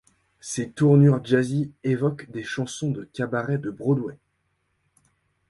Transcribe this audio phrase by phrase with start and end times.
[0.39, 4.17] Ces tournures jazzy évoquent des chansons de cabaret de Broadway.